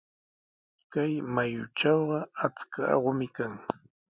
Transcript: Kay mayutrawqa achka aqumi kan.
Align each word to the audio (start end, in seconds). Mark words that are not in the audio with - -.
Kay 0.91 1.11
mayutrawqa 1.33 2.19
achka 2.45 2.81
aqumi 2.93 3.27
kan. 3.35 3.53